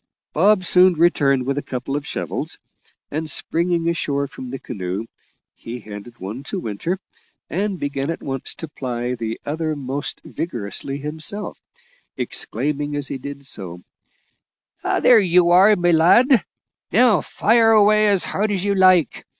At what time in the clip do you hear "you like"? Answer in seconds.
18.65-19.23